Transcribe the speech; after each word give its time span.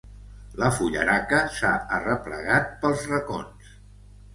La 0.61 0.69
fullaraca 0.77 1.43
s'ha 1.59 1.75
arreplegat 2.01 2.77
pels 2.83 3.09
racons. 3.15 3.75